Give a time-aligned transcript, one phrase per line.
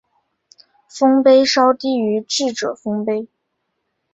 [0.89, 3.27] 丰碑稍低于智者丰碑。